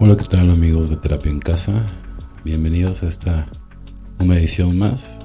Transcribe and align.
Hola, 0.00 0.16
¿qué 0.16 0.26
tal 0.26 0.48
amigos 0.48 0.90
de 0.90 0.96
Terapia 0.96 1.32
en 1.32 1.40
Casa? 1.40 1.72
Bienvenidos 2.44 3.02
a 3.02 3.08
esta 3.08 3.48
una 4.20 4.38
edición 4.38 4.78
más. 4.78 5.18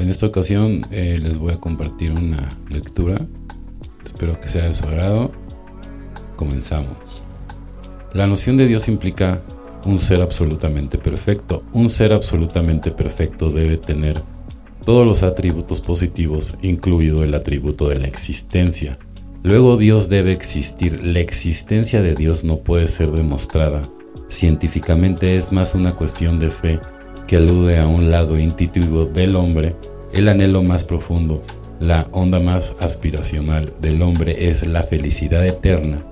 En 0.00 0.10
esta 0.10 0.26
ocasión 0.26 0.82
eh, 0.90 1.16
les 1.22 1.38
voy 1.38 1.52
a 1.52 1.60
compartir 1.60 2.10
una 2.10 2.58
lectura. 2.68 3.24
Espero 4.04 4.40
que 4.40 4.48
sea 4.48 4.64
de 4.64 4.74
su 4.74 4.82
agrado. 4.82 5.30
Comenzamos. 6.34 7.22
La 8.12 8.26
noción 8.26 8.56
de 8.56 8.66
Dios 8.66 8.88
implica 8.88 9.42
un 9.84 10.00
ser 10.00 10.22
absolutamente 10.22 10.98
perfecto. 10.98 11.62
Un 11.72 11.88
ser 11.88 12.12
absolutamente 12.12 12.90
perfecto 12.90 13.50
debe 13.50 13.76
tener 13.76 14.20
todos 14.84 15.06
los 15.06 15.22
atributos 15.22 15.80
positivos, 15.80 16.56
incluido 16.62 17.22
el 17.22 17.32
atributo 17.32 17.88
de 17.88 18.00
la 18.00 18.08
existencia. 18.08 18.98
Luego 19.44 19.76
Dios 19.76 20.08
debe 20.08 20.32
existir. 20.32 21.04
La 21.04 21.20
existencia 21.20 22.00
de 22.00 22.14
Dios 22.14 22.44
no 22.44 22.60
puede 22.60 22.88
ser 22.88 23.10
demostrada. 23.10 23.82
Científicamente 24.30 25.36
es 25.36 25.52
más 25.52 25.74
una 25.74 25.92
cuestión 25.92 26.38
de 26.38 26.48
fe 26.48 26.80
que 27.26 27.36
alude 27.36 27.78
a 27.78 27.86
un 27.86 28.10
lado 28.10 28.38
intuitivo 28.38 29.04
del 29.04 29.36
hombre, 29.36 29.76
el 30.14 30.28
anhelo 30.28 30.62
más 30.62 30.84
profundo, 30.84 31.42
la 31.78 32.08
onda 32.12 32.40
más 32.40 32.74
aspiracional 32.80 33.70
del 33.82 34.00
hombre 34.00 34.48
es 34.48 34.66
la 34.66 34.82
felicidad 34.82 35.44
eterna, 35.46 36.02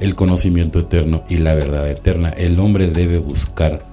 el 0.00 0.16
conocimiento 0.16 0.80
eterno 0.80 1.22
y 1.28 1.36
la 1.36 1.54
verdad 1.54 1.88
eterna. 1.88 2.30
El 2.30 2.58
hombre 2.58 2.90
debe 2.90 3.18
buscar 3.18 3.84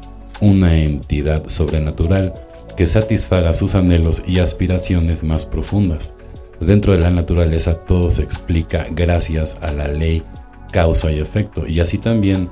una 0.42 0.76
entidad 0.76 1.48
sobrenatural 1.50 2.34
que 2.76 2.88
satisfaga 2.88 3.54
sus 3.54 3.76
anhelos 3.76 4.24
y 4.26 4.40
aspiraciones 4.40 5.24
más 5.24 5.46
profundas. 5.46 6.16
Dentro 6.60 6.94
de 6.94 7.00
la 7.00 7.12
naturaleza 7.12 7.76
todo 7.76 8.10
se 8.10 8.24
explica 8.24 8.88
gracias 8.92 9.58
a 9.62 9.72
la 9.72 9.88
ley 9.88 10.24
causa 10.72 11.12
y 11.12 11.20
efecto, 11.20 11.68
y 11.68 11.80
así 11.80 11.98
también 11.98 12.50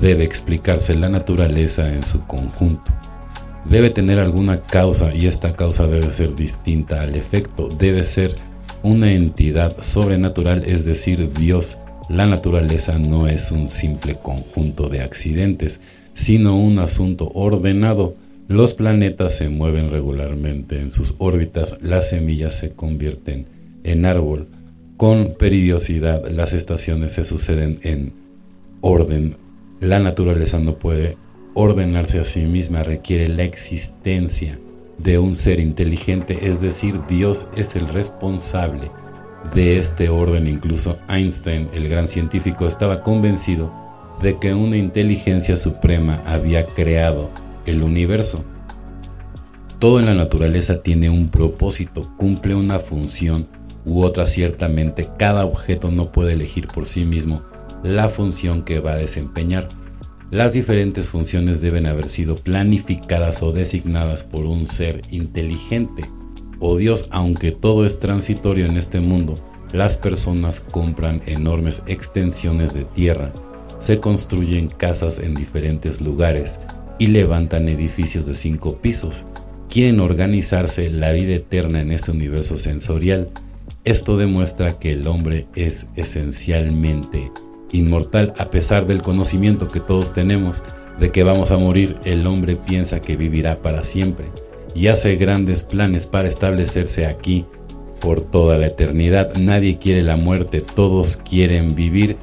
debe 0.00 0.24
explicarse 0.24 0.94
la 0.94 1.08
naturaleza 1.08 1.92
en 1.92 2.04
su 2.04 2.22
conjunto. 2.26 2.92
Debe 3.64 3.90
tener 3.90 4.18
alguna 4.18 4.60
causa 4.60 5.14
y 5.14 5.26
esta 5.26 5.54
causa 5.54 5.86
debe 5.86 6.12
ser 6.12 6.34
distinta 6.34 7.02
al 7.02 7.16
efecto, 7.16 7.68
debe 7.68 8.04
ser 8.04 8.34
una 8.82 9.12
entidad 9.12 9.76
sobrenatural, 9.80 10.62
es 10.64 10.84
decir, 10.84 11.32
Dios. 11.32 11.78
La 12.08 12.26
naturaleza 12.26 12.98
no 12.98 13.26
es 13.26 13.50
un 13.50 13.68
simple 13.68 14.16
conjunto 14.16 14.88
de 14.88 15.02
accidentes, 15.02 15.80
sino 16.14 16.56
un 16.56 16.78
asunto 16.78 17.30
ordenado. 17.34 18.14
Los 18.48 18.72
planetas 18.72 19.36
se 19.36 19.50
mueven 19.50 19.90
regularmente 19.90 20.80
en 20.80 20.90
sus 20.90 21.14
órbitas, 21.18 21.76
las 21.82 22.08
semillas 22.08 22.54
se 22.54 22.70
convierten 22.70 23.44
en 23.84 24.06
árbol. 24.06 24.48
Con 24.96 25.34
periodicidad 25.38 26.26
las 26.30 26.54
estaciones 26.54 27.12
se 27.12 27.24
suceden 27.24 27.78
en 27.82 28.14
orden. 28.80 29.36
La 29.80 29.98
naturaleza 29.98 30.58
no 30.60 30.76
puede 30.76 31.18
ordenarse 31.52 32.20
a 32.20 32.24
sí 32.24 32.40
misma, 32.40 32.82
requiere 32.82 33.28
la 33.28 33.44
existencia 33.44 34.58
de 34.96 35.18
un 35.18 35.36
ser 35.36 35.60
inteligente, 35.60 36.38
es 36.48 36.62
decir, 36.62 37.00
Dios 37.06 37.48
es 37.54 37.76
el 37.76 37.86
responsable 37.86 38.90
de 39.54 39.78
este 39.78 40.08
orden. 40.08 40.46
Incluso 40.46 40.96
Einstein, 41.10 41.68
el 41.74 41.86
gran 41.90 42.08
científico, 42.08 42.66
estaba 42.66 43.02
convencido 43.02 43.70
de 44.22 44.38
que 44.38 44.54
una 44.54 44.78
inteligencia 44.78 45.58
suprema 45.58 46.22
había 46.24 46.64
creado 46.64 47.28
el 47.68 47.82
universo. 47.82 48.44
Todo 49.78 50.00
en 50.00 50.06
la 50.06 50.14
naturaleza 50.14 50.82
tiene 50.82 51.08
un 51.08 51.28
propósito, 51.28 52.12
cumple 52.16 52.54
una 52.54 52.80
función 52.80 53.46
u 53.84 54.02
otra 54.02 54.26
ciertamente. 54.26 55.08
Cada 55.18 55.44
objeto 55.44 55.90
no 55.90 56.10
puede 56.10 56.32
elegir 56.32 56.66
por 56.66 56.86
sí 56.86 57.04
mismo 57.04 57.42
la 57.82 58.08
función 58.08 58.62
que 58.62 58.80
va 58.80 58.92
a 58.92 58.96
desempeñar. 58.96 59.68
Las 60.30 60.52
diferentes 60.52 61.08
funciones 61.08 61.60
deben 61.60 61.86
haber 61.86 62.08
sido 62.08 62.36
planificadas 62.36 63.42
o 63.42 63.52
designadas 63.52 64.24
por 64.24 64.44
un 64.46 64.66
ser 64.66 65.02
inteligente 65.10 66.02
o 66.60 66.76
Dios, 66.76 67.08
aunque 67.10 67.52
todo 67.52 67.86
es 67.86 67.98
transitorio 67.98 68.66
en 68.66 68.76
este 68.76 69.00
mundo. 69.00 69.36
Las 69.72 69.96
personas 69.96 70.60
compran 70.60 71.22
enormes 71.26 71.82
extensiones 71.86 72.74
de 72.74 72.84
tierra, 72.84 73.32
se 73.78 74.00
construyen 74.00 74.68
casas 74.68 75.18
en 75.18 75.34
diferentes 75.34 76.00
lugares 76.00 76.58
y 76.98 77.08
levantan 77.08 77.68
edificios 77.68 78.26
de 78.26 78.34
cinco 78.34 78.76
pisos. 78.76 79.24
Quieren 79.68 80.00
organizarse 80.00 80.90
la 80.90 81.12
vida 81.12 81.34
eterna 81.34 81.80
en 81.80 81.92
este 81.92 82.10
universo 82.10 82.58
sensorial. 82.58 83.28
Esto 83.84 84.16
demuestra 84.16 84.78
que 84.78 84.92
el 84.92 85.06
hombre 85.06 85.46
es 85.54 85.88
esencialmente 85.96 87.30
inmortal 87.72 88.32
a 88.38 88.50
pesar 88.50 88.86
del 88.86 89.02
conocimiento 89.02 89.68
que 89.68 89.80
todos 89.80 90.12
tenemos 90.12 90.62
de 90.98 91.12
que 91.12 91.22
vamos 91.22 91.50
a 91.50 91.58
morir, 91.58 91.96
el 92.04 92.26
hombre 92.26 92.56
piensa 92.56 93.00
que 93.00 93.16
vivirá 93.16 93.62
para 93.62 93.84
siempre 93.84 94.26
y 94.74 94.88
hace 94.88 95.16
grandes 95.16 95.62
planes 95.62 96.06
para 96.06 96.28
establecerse 96.28 97.06
aquí 97.06 97.44
por 98.00 98.20
toda 98.20 98.58
la 98.58 98.66
eternidad. 98.66 99.34
Nadie 99.36 99.78
quiere 99.78 100.02
la 100.02 100.16
muerte, 100.16 100.60
todos 100.60 101.16
quieren 101.16 101.74
vivir 101.74 102.16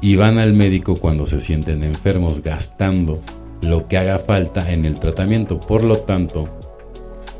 y 0.00 0.16
van 0.16 0.38
al 0.38 0.52
médico 0.52 0.96
cuando 0.96 1.26
se 1.26 1.40
sienten 1.40 1.82
enfermos 1.82 2.42
gastando 2.42 3.20
lo 3.62 3.88
que 3.88 3.98
haga 3.98 4.18
falta 4.18 4.72
en 4.72 4.84
el 4.84 4.98
tratamiento. 4.98 5.58
Por 5.58 5.84
lo 5.84 5.98
tanto, 5.98 6.48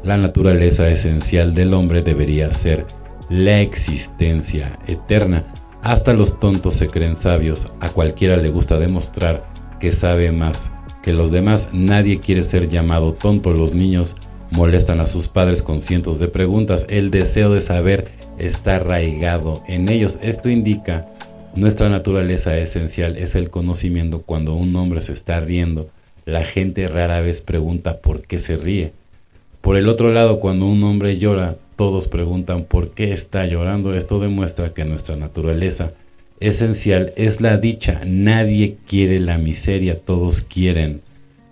la 0.03 0.17
naturaleza 0.17 0.89
esencial 0.89 1.55
del 1.55 1.75
hombre 1.75 2.03
debería 2.03 2.53
ser 2.53 2.87
la 3.29 3.61
existencia 3.61 4.79
eterna. 4.87 5.45
Hasta 5.83 6.13
los 6.13 6.41
tontos 6.41 6.75
se 6.75 6.89
creen 6.89 7.17
sabios, 7.17 7.69
a 7.81 7.91
cualquiera 7.91 8.37
le 8.37 8.51
gusta 8.51 8.79
demostrar 8.79 9.45
que 9.81 9.93
sabe 9.93 10.33
más 10.33 10.71
que 11.03 11.13
los 11.13 11.31
demás. 11.31 11.69
Nadie 11.73 12.19
quiere 12.19 12.45
ser 12.45 12.69
llamado 12.69 13.13
tonto. 13.13 13.53
Los 13.53 13.75
niños 13.75 14.17
molestan 14.51 15.01
a 15.01 15.07
sus 15.07 15.29
padres 15.29 15.63
con 15.63 15.83
cientos 15.83 16.19
de 16.19 16.29
preguntas. 16.29 16.87
El 16.89 17.11
deseo 17.11 17.53
de 17.53 17.61
saber 17.61 18.09
está 18.39 18.77
arraigado 18.77 19.63
en 19.69 19.91
ellos. 19.91 20.19
Esto 20.23 20.49
indica 20.49 21.07
nuestra 21.55 21.89
naturaleza 21.89 22.57
esencial 22.57 23.17
es 23.17 23.35
el 23.35 23.51
conocimiento. 23.51 24.23
Cuando 24.23 24.55
un 24.55 24.75
hombre 24.77 25.03
se 25.03 25.13
está 25.13 25.39
riendo, 25.41 25.89
la 26.25 26.45
gente 26.45 26.89
rara 26.89 27.21
vez 27.21 27.41
pregunta 27.41 27.99
por 27.99 28.23
qué 28.23 28.39
se 28.39 28.57
ríe. 28.57 28.93
Por 29.61 29.77
el 29.77 29.89
otro 29.89 30.13
lado, 30.13 30.41
cuando 30.41 30.67
un 30.67 30.83
hombre 30.85 31.19
llora, 31.19 31.57
todos 31.77 32.07
preguntan 32.09 32.65
por 32.65 32.91
qué 32.91 33.13
está 33.13 33.47
llorando. 33.47 33.95
Esto 33.95 34.21
demuestra 34.21 34.75
que 34.75 34.85
nuestra 34.85 35.17
naturaleza 35.17 35.93
esencial 36.41 37.13
es 37.17 37.41
la 37.41 37.57
dicha. 37.57 38.03
Nadie 38.07 38.77
quiere 38.87 39.21
la 39.21 39.39
miseria, 39.39 39.99
todos 39.99 40.41
quieren 40.41 41.03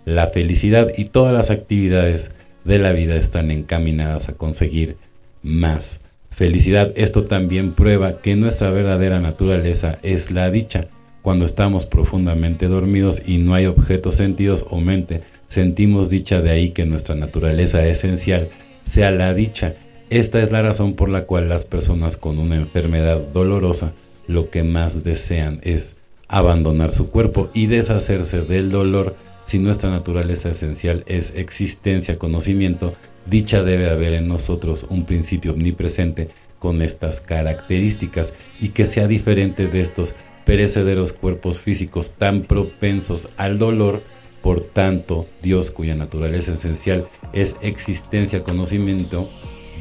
la 0.05 0.28
felicidad 0.28 0.89
y 0.97 1.04
todas 1.06 1.33
las 1.33 1.50
actividades 1.50 2.31
de 2.65 2.78
la 2.78 2.93
vida 2.93 3.16
están 3.16 3.50
encaminadas 3.50 4.28
a 4.28 4.34
conseguir 4.34 4.97
más 5.43 6.00
felicidad. 6.31 6.93
Esto 6.97 7.25
también 7.25 7.72
prueba 7.72 8.21
que 8.21 8.37
nuestra 8.37 8.71
verdadera 8.71 9.21
naturaleza 9.21 9.99
es 10.03 10.31
la 10.31 10.50
dicha. 10.50 10.89
Cuando 11.22 11.47
estamos 11.47 11.87
profundamente 11.87 12.66
dormidos 12.66 13.22
y 13.25 13.38
no 13.38 13.55
hay 13.55 13.66
objetos 13.66 14.16
sentidos 14.16 14.66
o 14.69 14.81
mente, 14.81 15.22
sentimos 15.47 16.10
dicha 16.10 16.43
de 16.43 16.50
ahí 16.50 16.71
que 16.71 16.84
nuestra 16.84 17.15
naturaleza 17.15 17.87
esencial 17.87 18.49
sea 18.83 19.10
la 19.10 19.33
dicha 19.33 19.77
esta 20.12 20.43
es 20.43 20.53
la 20.53 20.60
razón 20.60 20.93
por 20.93 21.09
la 21.09 21.25
cual 21.25 21.49
las 21.49 21.65
personas 21.65 22.19
con 22.19 22.38
una 22.38 22.56
enfermedad 22.56 23.19
dolorosa 23.33 23.94
lo 24.27 24.50
que 24.50 24.62
más 24.62 25.05
desean 25.05 25.59
es 25.62 25.97
abandonar 26.28 26.91
su 26.91 27.09
cuerpo 27.09 27.49
y 27.54 27.65
deshacerse 27.65 28.43
del 28.43 28.71
dolor. 28.71 29.16
Si 29.44 29.59
nuestra 29.59 29.89
naturaleza 29.89 30.50
esencial 30.50 31.03
es 31.06 31.34
existencia, 31.34 32.19
conocimiento, 32.19 32.93
dicha 33.25 33.62
debe 33.62 33.89
haber 33.89 34.12
en 34.12 34.28
nosotros 34.28 34.84
un 34.91 35.06
principio 35.06 35.53
omnipresente 35.53 36.28
con 36.59 36.83
estas 36.83 37.22
características 37.22 38.34
y 38.60 38.69
que 38.69 38.84
sea 38.84 39.09
diferente 39.09 39.66
de 39.66 39.81
estos 39.81 40.15
perecederos 40.44 41.12
cuerpos 41.12 41.60
físicos 41.60 42.12
tan 42.12 42.42
propensos 42.42 43.28
al 43.36 43.58
dolor. 43.58 44.03
Por 44.42 44.60
tanto, 44.60 45.27
Dios 45.41 45.71
cuya 45.71 45.94
naturaleza 45.94 46.54
esencial 46.54 47.09
es 47.33 47.56
existencia, 47.60 48.42
conocimiento, 48.42 49.28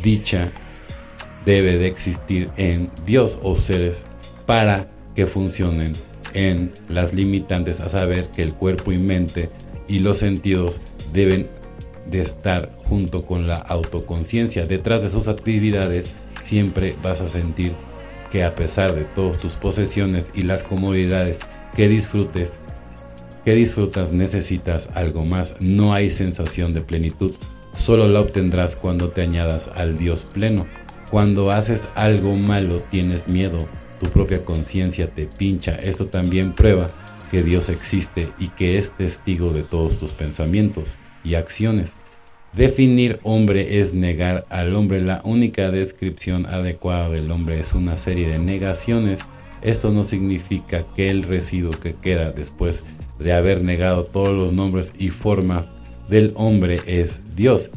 dicha 0.03 0.51
debe 1.45 1.77
de 1.77 1.87
existir 1.87 2.49
en 2.57 2.91
Dios 3.05 3.39
o 3.41 3.55
seres 3.55 4.05
para 4.45 4.91
que 5.15 5.25
funcionen 5.25 5.93
en 6.33 6.71
las 6.87 7.13
limitantes, 7.13 7.79
a 7.79 7.89
saber 7.89 8.29
que 8.29 8.43
el 8.43 8.53
cuerpo 8.53 8.91
y 8.91 8.97
mente 8.97 9.49
y 9.87 9.99
los 9.99 10.19
sentidos 10.19 10.79
deben 11.11 11.49
de 12.05 12.21
estar 12.21 12.77
junto 12.85 13.25
con 13.25 13.47
la 13.47 13.57
autoconciencia. 13.57 14.65
Detrás 14.65 15.01
de 15.01 15.09
sus 15.09 15.27
actividades 15.27 16.11
siempre 16.41 16.95
vas 17.01 17.21
a 17.21 17.29
sentir 17.29 17.73
que 18.31 18.43
a 18.43 18.55
pesar 18.55 18.95
de 18.95 19.05
todas 19.05 19.37
tus 19.37 19.55
posesiones 19.55 20.31
y 20.33 20.43
las 20.43 20.63
comodidades 20.63 21.39
que 21.75 21.87
disfrutes, 21.87 22.57
que 23.45 23.53
disfrutas, 23.53 24.11
necesitas 24.11 24.89
algo 24.95 25.25
más. 25.25 25.59
No 25.59 25.93
hay 25.93 26.11
sensación 26.11 26.73
de 26.73 26.81
plenitud 26.81 27.33
solo 27.75 28.07
la 28.07 28.19
obtendrás 28.19 28.75
cuando 28.75 29.09
te 29.09 29.21
añadas 29.21 29.71
al 29.75 29.97
Dios 29.97 30.25
pleno. 30.31 30.67
Cuando 31.09 31.51
haces 31.51 31.89
algo 31.95 32.35
malo 32.35 32.79
tienes 32.79 33.27
miedo, 33.27 33.67
tu 33.99 34.09
propia 34.09 34.45
conciencia 34.45 35.09
te 35.13 35.25
pincha. 35.25 35.75
Esto 35.75 36.05
también 36.05 36.53
prueba 36.53 36.87
que 37.29 37.43
Dios 37.43 37.69
existe 37.69 38.29
y 38.39 38.49
que 38.49 38.77
es 38.77 38.91
testigo 38.91 39.51
de 39.51 39.63
todos 39.63 39.99
tus 39.99 40.13
pensamientos 40.13 40.97
y 41.23 41.35
acciones. 41.35 41.93
Definir 42.53 43.19
hombre 43.23 43.79
es 43.79 43.93
negar 43.93 44.45
al 44.49 44.75
hombre. 44.75 44.99
La 44.99 45.21
única 45.23 45.71
descripción 45.71 46.45
adecuada 46.45 47.09
del 47.09 47.31
hombre 47.31 47.61
es 47.61 47.73
una 47.73 47.95
serie 47.95 48.27
de 48.27 48.39
negaciones. 48.39 49.21
Esto 49.61 49.91
no 49.91 50.03
significa 50.03 50.85
que 50.95 51.09
el 51.09 51.23
residuo 51.23 51.71
que 51.71 51.93
queda 51.93 52.31
después 52.31 52.83
de 53.19 53.31
haber 53.31 53.63
negado 53.63 54.03
todos 54.05 54.35
los 54.35 54.51
nombres 54.51 54.93
y 54.97 55.09
formas 55.09 55.73
del 56.09 56.33
hombre 56.35 56.81
es 56.87 57.21
Dios. 57.37 57.71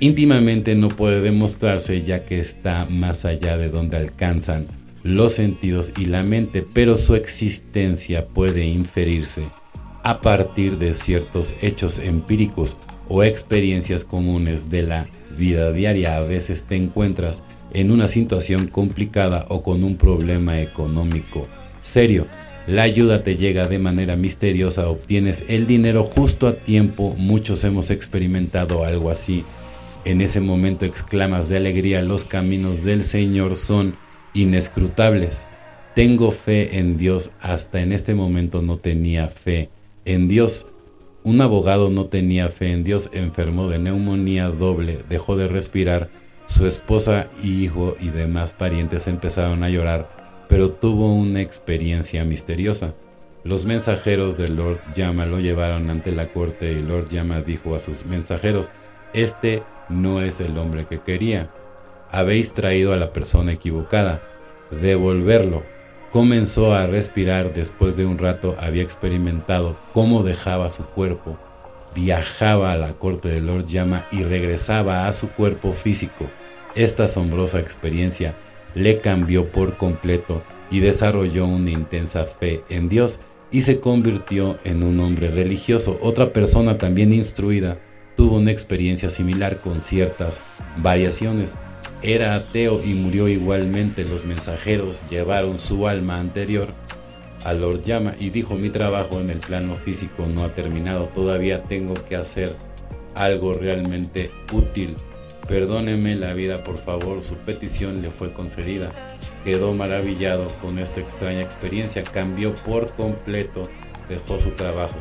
Íntimamente 0.00 0.74
no 0.74 0.88
puede 0.88 1.20
demostrarse 1.20 2.02
ya 2.02 2.24
que 2.24 2.40
está 2.40 2.86
más 2.86 3.24
allá 3.24 3.58
de 3.58 3.68
donde 3.68 3.98
alcanzan 3.98 4.66
los 5.04 5.34
sentidos 5.34 5.92
y 5.96 6.06
la 6.06 6.24
mente, 6.24 6.66
pero 6.74 6.96
su 6.96 7.14
existencia 7.14 8.26
puede 8.26 8.66
inferirse 8.66 9.42
a 10.10 10.20
partir 10.20 10.76
de 10.78 10.94
ciertos 10.94 11.54
hechos 11.62 12.00
empíricos 12.00 12.76
o 13.08 13.22
experiencias 13.22 14.02
comunes 14.02 14.68
de 14.68 14.82
la 14.82 15.06
vida 15.38 15.70
diaria. 15.70 16.16
A 16.16 16.20
veces 16.22 16.64
te 16.64 16.74
encuentras 16.74 17.44
en 17.72 17.92
una 17.92 18.08
situación 18.08 18.66
complicada 18.66 19.46
o 19.48 19.62
con 19.62 19.84
un 19.84 19.96
problema 19.96 20.60
económico 20.60 21.46
serio. 21.80 22.26
La 22.66 22.82
ayuda 22.82 23.22
te 23.22 23.36
llega 23.36 23.68
de 23.68 23.78
manera 23.78 24.16
misteriosa, 24.16 24.88
obtienes 24.88 25.44
el 25.46 25.68
dinero 25.68 26.02
justo 26.02 26.48
a 26.48 26.56
tiempo. 26.56 27.14
Muchos 27.16 27.62
hemos 27.62 27.90
experimentado 27.90 28.84
algo 28.84 29.10
así. 29.10 29.44
En 30.04 30.22
ese 30.22 30.40
momento 30.40 30.86
exclamas 30.86 31.48
de 31.48 31.58
alegría, 31.58 32.02
los 32.02 32.24
caminos 32.24 32.82
del 32.82 33.04
Señor 33.04 33.56
son 33.56 33.94
inescrutables. 34.34 35.46
Tengo 35.94 36.32
fe 36.32 36.80
en 36.80 36.98
Dios, 36.98 37.30
hasta 37.40 37.80
en 37.80 37.92
este 37.92 38.16
momento 38.16 38.60
no 38.60 38.76
tenía 38.78 39.28
fe 39.28 39.70
en 40.04 40.28
Dios. 40.28 40.66
Un 41.22 41.40
abogado 41.40 41.90
no 41.90 42.06
tenía 42.06 42.48
fe 42.48 42.72
en 42.72 42.84
Dios, 42.84 43.10
enfermó 43.12 43.68
de 43.68 43.78
neumonía 43.78 44.48
doble, 44.48 44.98
dejó 45.08 45.36
de 45.36 45.48
respirar, 45.48 46.10
su 46.46 46.66
esposa, 46.66 47.28
hijo 47.44 47.94
y 48.00 48.08
demás 48.08 48.54
parientes 48.54 49.06
empezaron 49.06 49.62
a 49.62 49.68
llorar, 49.68 50.44
pero 50.48 50.72
tuvo 50.72 51.14
una 51.14 51.40
experiencia 51.40 52.24
misteriosa. 52.24 52.94
Los 53.44 53.66
mensajeros 53.66 54.36
de 54.36 54.48
Lord 54.48 54.80
Yama 54.96 55.26
lo 55.26 55.38
llevaron 55.38 55.90
ante 55.90 56.10
la 56.10 56.32
corte 56.32 56.72
y 56.72 56.80
Lord 56.80 57.08
Yama 57.10 57.40
dijo 57.40 57.76
a 57.76 57.80
sus 57.80 58.04
mensajeros, 58.04 58.70
este 59.14 59.62
no 59.88 60.22
es 60.22 60.40
el 60.40 60.58
hombre 60.58 60.86
que 60.86 61.00
quería. 61.00 61.50
Habéis 62.10 62.52
traído 62.52 62.92
a 62.92 62.96
la 62.96 63.12
persona 63.12 63.52
equivocada. 63.52 64.20
Devolverlo 64.70 65.62
comenzó 66.12 66.74
a 66.74 66.86
respirar 66.86 67.54
después 67.54 67.96
de 67.96 68.04
un 68.04 68.18
rato 68.18 68.56
había 68.58 68.82
experimentado 68.82 69.76
cómo 69.92 70.22
dejaba 70.22 70.70
su 70.70 70.84
cuerpo, 70.84 71.38
viajaba 71.94 72.72
a 72.72 72.76
la 72.76 72.94
corte 72.94 73.28
de 73.28 73.40
Lord 73.40 73.66
Yama 73.66 74.06
y 74.10 74.22
regresaba 74.22 75.06
a 75.06 75.12
su 75.12 75.30
cuerpo 75.30 75.72
físico. 75.72 76.26
Esta 76.74 77.04
asombrosa 77.04 77.60
experiencia 77.60 78.34
le 78.74 79.00
cambió 79.00 79.50
por 79.50 79.76
completo 79.76 80.42
y 80.70 80.80
desarrolló 80.80 81.46
una 81.46 81.70
intensa 81.70 82.24
fe 82.24 82.62
en 82.68 82.88
Dios 82.88 83.20
y 83.50 83.62
se 83.62 83.80
convirtió 83.80 84.58
en 84.64 84.84
un 84.84 85.00
hombre 85.00 85.28
religioso. 85.28 85.98
Otra 86.00 86.32
persona 86.32 86.78
también 86.78 87.12
instruida 87.12 87.76
tuvo 88.16 88.36
una 88.36 88.52
experiencia 88.52 89.10
similar 89.10 89.60
con 89.60 89.80
ciertas 89.80 90.40
variaciones 90.76 91.56
era 92.02 92.34
ateo 92.34 92.82
y 92.82 92.94
murió 92.94 93.28
igualmente. 93.28 94.04
Los 94.04 94.24
mensajeros 94.24 95.04
llevaron 95.10 95.58
su 95.58 95.86
alma 95.86 96.18
anterior 96.18 96.68
a 97.44 97.54
Lord 97.54 97.82
Yama 97.84 98.14
y 98.18 98.30
dijo 98.30 98.56
mi 98.56 98.70
trabajo 98.70 99.20
en 99.20 99.30
el 99.30 99.38
plano 99.38 99.74
físico 99.74 100.26
no 100.26 100.44
ha 100.44 100.54
terminado, 100.54 101.06
todavía 101.06 101.62
tengo 101.62 101.94
que 101.94 102.16
hacer 102.16 102.54
algo 103.14 103.54
realmente 103.54 104.30
útil. 104.52 104.96
Perdóneme 105.48 106.14
la 106.14 106.32
vida, 106.32 106.62
por 106.62 106.78
favor, 106.78 107.24
su 107.24 107.36
petición 107.36 108.02
le 108.02 108.10
fue 108.10 108.32
concedida. 108.32 108.88
Quedó 109.44 109.72
maravillado 109.72 110.46
con 110.60 110.78
esta 110.78 111.00
extraña 111.00 111.40
experiencia, 111.40 112.04
cambió 112.04 112.54
por 112.54 112.92
completo, 112.92 113.62
dejó 114.08 114.38
su 114.38 114.50
trabajo 114.50 114.96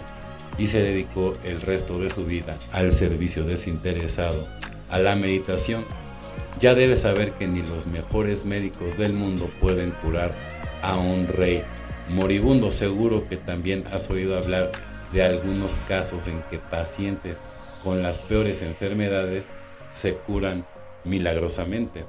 y 0.57 0.67
se 0.67 0.81
dedicó 0.81 1.33
el 1.43 1.61
resto 1.61 1.99
de 1.99 2.09
su 2.09 2.25
vida 2.25 2.57
al 2.71 2.91
servicio 2.93 3.43
desinteresado, 3.43 4.47
a 4.89 4.97
la 4.97 5.15
meditación 5.15 5.85
ya 6.59 6.75
debes 6.75 7.01
saber 7.01 7.33
que 7.33 7.47
ni 7.47 7.61
los 7.61 7.87
mejores 7.87 8.45
médicos 8.45 8.97
del 8.97 9.13
mundo 9.13 9.49
pueden 9.59 9.91
curar 9.91 10.31
a 10.81 10.97
un 10.97 11.27
rey 11.27 11.63
moribundo. 12.09 12.71
Seguro 12.71 13.27
que 13.27 13.37
también 13.37 13.83
has 13.91 14.09
oído 14.09 14.37
hablar 14.37 14.71
de 15.13 15.23
algunos 15.23 15.73
casos 15.87 16.27
en 16.27 16.41
que 16.49 16.59
pacientes 16.59 17.39
con 17.83 18.03
las 18.03 18.19
peores 18.19 18.61
enfermedades 18.61 19.49
se 19.91 20.13
curan 20.15 20.65
milagrosamente. 21.03 22.05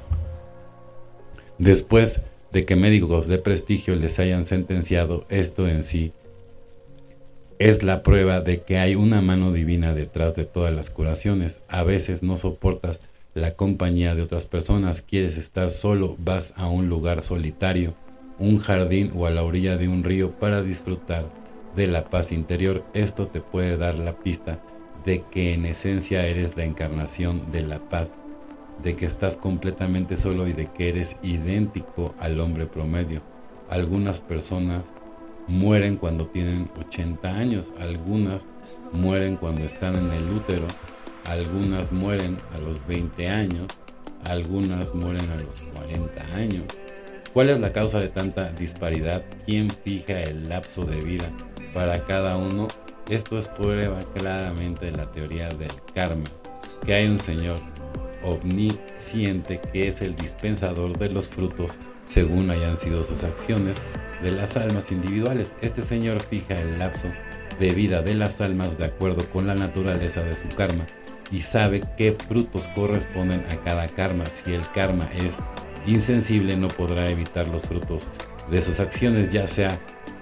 Después 1.59 2.23
de 2.53 2.65
que 2.65 2.77
médicos 2.77 3.29
de 3.29 3.39
prestigio 3.39 3.95
les 3.95 4.19
hayan 4.19 4.45
sentenciado, 4.45 5.27
esto 5.29 5.69
en 5.69 5.85
sí 5.85 6.13
es 7.59 7.83
la 7.83 8.03
prueba 8.03 8.41
de 8.41 8.63
que 8.63 8.79
hay 8.79 8.95
una 8.95 9.21
mano 9.21 9.53
divina 9.53 9.95
detrás 9.95 10.35
de 10.35 10.45
todas 10.45 10.73
las 10.73 10.89
curaciones. 10.89 11.61
A 11.69 11.83
veces 11.83 12.23
no 12.23 12.39
soportas 12.39 13.03
la 13.35 13.55
compañía 13.55 14.15
de 14.15 14.23
otras 14.23 14.47
personas, 14.47 15.03
quieres 15.03 15.37
estar 15.37 15.71
solo, 15.71 16.17
vas 16.19 16.53
a 16.57 16.67
un 16.67 16.89
lugar 16.89 17.23
solitario, 17.23 17.95
un 18.39 18.59
jardín 18.59 19.13
o 19.15 19.27
a 19.27 19.31
la 19.31 19.43
orilla 19.43 19.77
de 19.77 19.89
un 19.89 20.03
río 20.03 20.33
para 20.39 20.63
disfrutar 20.63 21.31
de 21.77 21.87
la 21.87 22.11
paz 22.11 22.33
interior. 22.33 22.85
Esto 22.93 23.29
te 23.29 23.41
puede 23.41 23.77
dar 23.77 23.95
la 23.95 24.19
pista 24.19 24.61
de 25.05 25.23
que 25.31 25.55
en 25.55 25.65
esencia 25.65 26.27
eres 26.27 26.57
la 26.57 26.65
encarnación 26.65 27.53
de 27.53 27.63
la 27.63 27.79
paz, 27.89 28.15
de 28.83 28.97
que 28.97 29.07
estás 29.07 29.37
completamente 29.37 30.17
solo 30.17 30.49
y 30.49 30.53
de 30.53 30.67
que 30.67 30.89
eres 30.89 31.17
idéntico 31.23 32.15
al 32.19 32.41
hombre 32.41 32.67
promedio. 32.67 33.23
Algunas 33.69 34.21
personas 34.21 34.93
mueren 35.47 35.97
cuando 35.97 36.27
tienen 36.27 36.69
80 36.79 37.29
años, 37.29 37.73
algunas 37.79 38.49
mueren 38.93 39.37
cuando 39.37 39.63
están 39.63 39.95
en 39.95 40.11
el 40.13 40.31
útero 40.31 40.67
algunas 41.25 41.93
mueren 41.93 42.37
a 42.55 42.61
los 42.61 42.87
20 42.87 43.29
años, 43.29 43.67
algunas 44.25 44.95
mueren 44.95 45.29
a 45.31 45.37
los 45.37 45.61
40 45.75 46.37
años. 46.37 46.65
¿Cuál 47.33 47.51
es 47.51 47.61
la 47.61 47.73
causa 47.73 48.01
de 48.01 48.09
tanta 48.09 48.51
disparidad? 48.53 49.25
¿Quién 49.47 49.71
fija 49.71 50.21
el 50.21 50.49
lapso 50.49 50.85
de 50.85 51.01
vida 51.01 51.31
para 51.73 52.05
cada 52.05 52.37
uno? 52.37 52.67
Esto 53.09 53.39
es 53.39 53.49
prueba 53.49 54.01
claramente 54.15 54.87
de 54.87 54.93
la 54.93 55.11
teoría 55.11 55.49
del 55.49 55.73
karma, 55.95 56.25
que 56.85 56.95
hay 56.95 57.07
un 57.07 57.21
Señor 57.21 57.59
omnisciente 58.25 59.61
que 59.73 59.89
es 59.89 60.03
el 60.03 60.15
dispensador 60.15 60.99
de 60.99 61.09
los 61.09 61.29
frutos 61.29 61.79
según 62.05 62.51
hayan 62.51 62.77
sido 62.77 63.05
sus 63.05 63.23
acciones 63.23 63.83
de 64.23 64.33
las 64.33 64.57
almas 64.57 64.91
individuales. 64.91 65.55
Este 65.63 65.83
Señor 65.83 66.21
fija 66.21 66.61
el 66.61 66.79
lapso 66.79 67.07
de 67.61 67.71
vida 67.71 68.03
de 68.03 68.15
las 68.15 68.41
almas 68.41 68.77
de 68.77 68.87
acuerdo 68.87 69.25
con 69.27 69.47
la 69.47 69.55
naturaleza 69.55 70.23
de 70.23 70.35
su 70.35 70.49
karma 70.49 70.87
y 71.31 71.43
sabe 71.43 71.83
qué 71.97 72.13
frutos 72.13 72.69
corresponden 72.69 73.45
a 73.51 73.57
cada 73.57 73.89
karma. 73.89 74.27
Si 74.27 74.53
el 74.53 74.69
karma 74.73 75.09
es 75.17 75.39
insensible, 75.87 76.57
no 76.57 76.69
podrá 76.69 77.09
evitar 77.11 77.49
los 77.49 77.63
frutos 77.63 78.09
de 78.51 78.63
sus 78.63 78.81
acciones, 78.81 79.33
ya 79.33 79.47
sea 79.49 79.81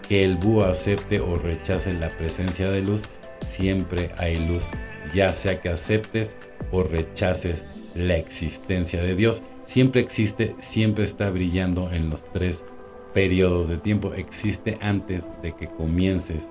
que 0.09 0.25
el 0.25 0.37
búho 0.37 0.65
acepte 0.65 1.21
o 1.21 1.37
rechace 1.37 1.93
la 1.93 2.09
presencia 2.09 2.71
de 2.71 2.83
luz, 2.83 3.09
siempre 3.41 4.11
hay 4.19 4.37
luz, 4.37 4.69
ya 5.15 5.35
sea 5.35 5.61
que 5.61 5.69
aceptes 5.69 6.37
o 6.71 6.83
rechaces 6.83 7.65
la 7.95 8.17
existencia 8.17 9.03
de 9.03 9.15
Dios. 9.15 9.43
Siempre 9.65 10.01
existe, 10.01 10.55
siempre 10.61 11.05
está 11.05 11.31
brillando 11.31 11.93
en 11.93 12.11
los 12.11 12.25
tres 12.33 12.65
periodos 13.13 13.69
de 13.69 13.77
tiempo. 13.77 14.15
Existe 14.15 14.79
antes 14.81 15.25
de 15.43 15.55
que 15.55 15.69
comiences 15.69 16.51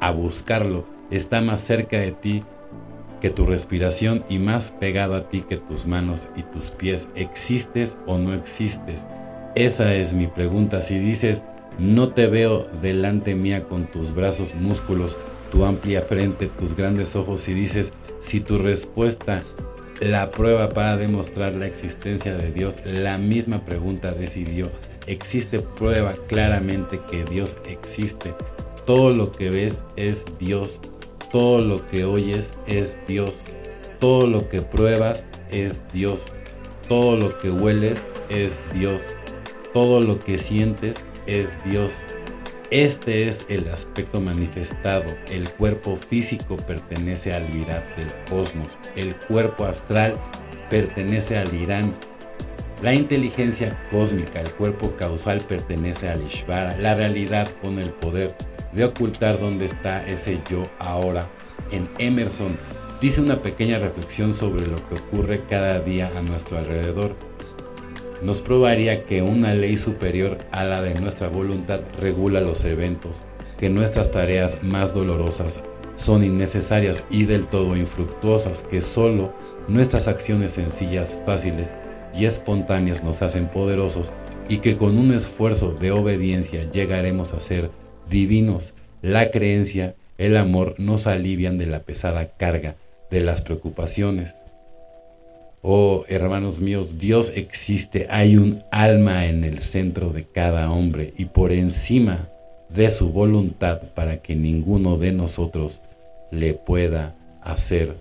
a 0.00 0.10
buscarlo. 0.10 0.84
Está 1.10 1.40
más 1.40 1.60
cerca 1.60 1.98
de 1.98 2.12
ti 2.12 2.42
que 3.20 3.30
tu 3.30 3.46
respiración 3.46 4.24
y 4.28 4.38
más 4.38 4.72
pegado 4.72 5.14
a 5.14 5.28
ti 5.28 5.42
que 5.42 5.56
tus 5.56 5.86
manos 5.86 6.28
y 6.36 6.42
tus 6.42 6.70
pies. 6.70 7.08
¿Existes 7.14 7.96
o 8.06 8.18
no 8.18 8.34
existes? 8.34 9.06
Esa 9.54 9.94
es 9.94 10.14
mi 10.14 10.26
pregunta. 10.26 10.82
Si 10.82 10.98
dices, 10.98 11.44
no 11.78 12.10
te 12.10 12.26
veo 12.26 12.66
delante 12.82 13.34
mía 13.34 13.64
con 13.64 13.86
tus 13.86 14.14
brazos, 14.14 14.54
músculos, 14.54 15.18
tu 15.50 15.64
amplia 15.64 16.02
frente, 16.02 16.46
tus 16.46 16.76
grandes 16.76 17.16
ojos, 17.16 17.48
y 17.48 17.54
dices, 17.54 17.92
si 18.20 18.40
tu 18.40 18.58
respuesta 18.58 19.42
la 20.00 20.30
prueba 20.30 20.68
para 20.68 20.96
demostrar 20.96 21.52
la 21.52 21.66
existencia 21.66 22.36
de 22.36 22.52
Dios, 22.52 22.80
la 22.84 23.18
misma 23.18 23.64
pregunta 23.64 24.12
decidió, 24.12 24.70
existe 25.06 25.60
prueba 25.60 26.14
claramente 26.28 27.00
que 27.10 27.24
Dios 27.24 27.56
existe. 27.66 28.34
Todo 28.84 29.14
lo 29.14 29.32
que 29.32 29.50
ves 29.50 29.84
es 29.96 30.26
Dios 30.38 30.80
todo 31.30 31.60
lo 31.60 31.84
que 31.84 32.04
oyes 32.04 32.54
es 32.66 32.98
Dios. 33.06 33.44
Todo 33.98 34.26
lo 34.26 34.48
que 34.48 34.62
pruebas 34.62 35.26
es 35.50 35.82
Dios. 35.92 36.32
Todo 36.88 37.16
lo 37.16 37.38
que 37.38 37.50
hueles 37.50 38.06
es 38.28 38.62
Dios. 38.72 39.06
Todo 39.72 40.00
lo 40.00 40.18
que 40.18 40.38
sientes 40.38 40.96
es 41.26 41.62
Dios. 41.64 42.06
Este 42.70 43.28
es 43.28 43.46
el 43.48 43.68
aspecto 43.68 44.20
manifestado. 44.20 45.04
El 45.30 45.48
cuerpo 45.50 45.96
físico 45.96 46.56
pertenece 46.56 47.32
al 47.32 47.44
Virat 47.46 47.84
del 47.96 48.12
cosmos. 48.28 48.78
El 48.96 49.14
cuerpo 49.14 49.64
astral 49.64 50.14
pertenece 50.68 51.38
al 51.38 51.54
Irán. 51.54 51.94
La 52.82 52.92
inteligencia 52.92 53.76
cósmica, 53.90 54.40
el 54.40 54.50
cuerpo 54.50 54.92
causal 54.98 55.40
pertenece 55.40 56.08
al 56.08 56.22
Ishvara. 56.22 56.76
La 56.76 56.94
realidad 56.94 57.48
con 57.62 57.78
el 57.78 57.90
poder 57.90 58.34
de 58.76 58.84
ocultar 58.84 59.40
dónde 59.40 59.66
está 59.66 60.06
ese 60.06 60.40
yo 60.48 60.68
ahora. 60.78 61.28
En 61.72 61.88
Emerson 61.98 62.56
dice 63.00 63.20
una 63.20 63.42
pequeña 63.42 63.78
reflexión 63.78 64.34
sobre 64.34 64.66
lo 64.66 64.86
que 64.88 64.96
ocurre 64.96 65.42
cada 65.48 65.80
día 65.80 66.12
a 66.16 66.22
nuestro 66.22 66.58
alrededor 66.58 67.16
nos 68.22 68.40
probaría 68.40 69.04
que 69.04 69.22
una 69.22 69.54
ley 69.54 69.76
superior 69.76 70.38
a 70.50 70.64
la 70.64 70.80
de 70.80 70.94
nuestra 70.94 71.28
voluntad 71.28 71.80
regula 72.00 72.40
los 72.40 72.64
eventos, 72.64 73.22
que 73.58 73.68
nuestras 73.68 74.10
tareas 74.10 74.62
más 74.62 74.94
dolorosas 74.94 75.62
son 75.96 76.24
innecesarias 76.24 77.04
y 77.10 77.24
del 77.24 77.46
todo 77.46 77.76
infructuosas, 77.76 78.62
que 78.62 78.82
solo 78.82 79.32
nuestras 79.68 80.08
acciones 80.08 80.52
sencillas, 80.52 81.18
fáciles 81.26 81.74
y 82.14 82.24
espontáneas 82.24 83.04
nos 83.04 83.22
hacen 83.22 83.48
poderosos 83.48 84.12
y 84.48 84.58
que 84.58 84.76
con 84.76 84.98
un 84.98 85.12
esfuerzo 85.12 85.72
de 85.72 85.90
obediencia 85.90 86.70
llegaremos 86.70 87.32
a 87.32 87.40
ser 87.40 87.70
divinos. 88.08 88.74
La 89.02 89.30
creencia, 89.30 89.94
el 90.18 90.36
amor 90.36 90.74
nos 90.78 91.06
alivian 91.06 91.58
de 91.58 91.66
la 91.66 91.80
pesada 91.80 92.28
carga 92.36 92.76
de 93.10 93.20
las 93.20 93.42
preocupaciones. 93.42 94.40
Oh, 95.62 96.04
hermanos 96.08 96.60
míos, 96.60 96.98
Dios 96.98 97.32
existe, 97.34 98.06
hay 98.10 98.36
un 98.36 98.62
alma 98.70 99.26
en 99.26 99.42
el 99.42 99.58
centro 99.58 100.10
de 100.10 100.24
cada 100.24 100.70
hombre 100.70 101.12
y 101.16 101.24
por 101.24 101.50
encima 101.52 102.28
de 102.68 102.90
su 102.90 103.10
voluntad 103.10 103.80
para 103.94 104.18
que 104.18 104.36
ninguno 104.36 104.98
de 104.98 105.12
nosotros 105.12 105.80
le 106.30 106.54
pueda 106.54 107.14
hacer 107.42 107.96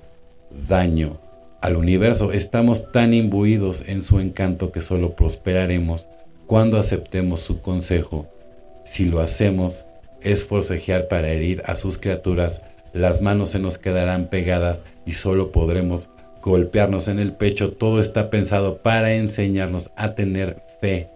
daño 0.67 1.19
al 1.61 1.75
universo. 1.77 2.31
Estamos 2.31 2.91
tan 2.91 3.13
imbuidos 3.13 3.83
en 3.87 4.03
su 4.03 4.19
encanto 4.19 4.71
que 4.71 4.81
solo 4.81 5.15
prosperaremos 5.15 6.07
cuando 6.45 6.77
aceptemos 6.77 7.41
su 7.41 7.61
consejo. 7.61 8.27
Si 8.83 9.05
lo 9.05 9.21
hacemos, 9.21 9.85
es 10.25 10.43
forcejear 10.43 11.07
para 11.07 11.29
herir 11.29 11.61
a 11.65 11.75
sus 11.75 11.97
criaturas, 11.97 12.63
las 12.93 13.21
manos 13.21 13.51
se 13.51 13.59
nos 13.59 13.77
quedarán 13.77 14.27
pegadas 14.27 14.83
y 15.05 15.13
solo 15.13 15.51
podremos 15.51 16.09
golpearnos 16.41 17.07
en 17.07 17.19
el 17.19 17.33
pecho, 17.33 17.71
todo 17.71 17.99
está 17.99 18.29
pensado 18.29 18.79
para 18.79 19.13
enseñarnos 19.13 19.91
a 19.95 20.15
tener 20.15 20.63
fe. 20.81 21.09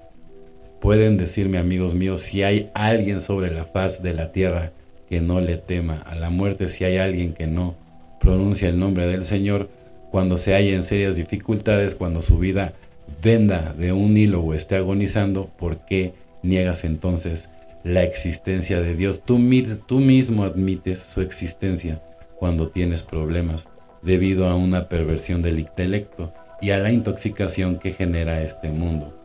Pueden 0.80 1.18
decirme, 1.18 1.58
amigos 1.58 1.96
míos, 1.96 2.22
si 2.22 2.44
hay 2.44 2.70
alguien 2.74 3.20
sobre 3.20 3.52
la 3.52 3.66
faz 3.66 4.02
de 4.02 4.14
la 4.14 4.32
tierra 4.32 4.72
que 5.10 5.22
no 5.22 5.42
le 5.42 5.58
tema 5.58 6.04
a 6.06 6.16
la 6.16 6.30
muerte, 6.30 6.70
si 6.70 6.84
hay 6.84 6.98
alguien 6.98 7.34
que 7.34 7.48
no 7.48 7.76
pronuncia 8.20 8.70
el 8.70 8.80
nombre 8.80 9.08
del 9.08 9.26
Señor, 9.26 9.70
cuando 10.12 10.38
se 10.38 10.54
halla 10.54 10.76
en 10.76 10.84
serias 10.84 11.16
dificultades, 11.16 11.96
cuando 11.96 12.22
su 12.22 12.38
vida 12.38 12.74
venda 13.24 13.74
de 13.78 13.92
un 13.92 14.18
hilo 14.18 14.42
o 14.42 14.54
esté 14.54 14.76
agonizando, 14.76 15.50
¿por 15.58 15.86
qué 15.86 16.14
niegas 16.44 16.84
entonces 16.84 17.50
la 17.84 18.04
existencia 18.04 18.82
de 18.82 18.96
Dios? 18.96 19.24
Tú, 19.24 19.38
mismo 19.38 20.44
admites 20.44 21.00
su 21.00 21.22
existencia 21.22 22.02
cuando 22.38 22.70
tienes 22.70 23.04
problemas 23.04 23.68
debido 24.02 24.48
a 24.48 24.56
una 24.56 24.88
perversión 24.88 25.42
del 25.42 25.60
intelecto 25.60 26.34
y 26.62 26.72
a 26.72 26.80
la 26.80 26.92
intoxicación 26.92 27.80
que 27.80 27.92
genera 27.92 28.42
este 28.42 28.70
mundo 28.70 29.16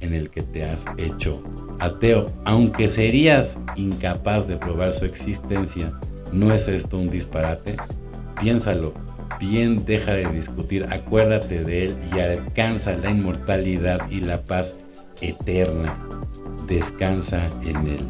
en 0.00 0.14
el 0.14 0.30
que 0.30 0.42
te 0.42 0.64
has 0.64 0.86
hecho 0.96 1.42
ateo. 1.80 2.26
Aunque 2.44 2.88
serías 2.88 3.58
incapaz 3.76 4.46
de 4.46 4.56
probar 4.56 4.92
su 4.92 5.04
existencia, 5.04 5.92
¿no 6.32 6.52
es 6.52 6.68
esto 6.68 6.98
un 6.98 7.10
disparate? 7.10 7.76
Piénsalo, 8.40 8.94
bien 9.38 9.84
deja 9.84 10.12
de 10.12 10.26
discutir, 10.30 10.86
acuérdate 10.90 11.64
de 11.64 11.86
él 11.86 11.96
y 12.14 12.20
alcanza 12.20 12.96
la 12.96 13.10
inmortalidad 13.10 14.08
y 14.10 14.20
la 14.20 14.44
paz 14.44 14.76
eterna. 15.20 16.07
Descansa 16.68 17.50
en 17.62 17.76
él. 17.86 18.06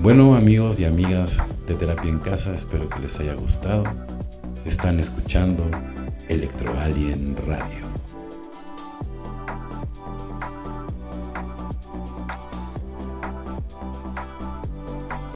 Bueno 0.00 0.34
amigos 0.34 0.80
y 0.80 0.86
amigas, 0.86 1.38
de 1.66 1.74
terapia 1.74 2.10
en 2.10 2.18
casa. 2.18 2.54
Espero 2.54 2.88
que 2.88 3.00
les 3.00 3.20
haya 3.20 3.34
gustado. 3.34 3.84
Están 4.64 5.00
escuchando 5.00 5.64
Electro 6.28 6.72
Alien 6.80 7.36
Radio. 7.46 7.87